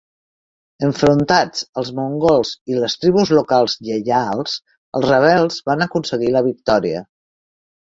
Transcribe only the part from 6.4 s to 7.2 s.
victòria.